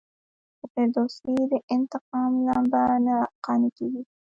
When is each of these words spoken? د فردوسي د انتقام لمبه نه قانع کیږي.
د 0.59 0.61
فردوسي 0.71 1.35
د 1.51 1.53
انتقام 1.75 2.31
لمبه 2.47 2.83
نه 3.05 3.17
قانع 3.45 3.69
کیږي. 3.77 4.01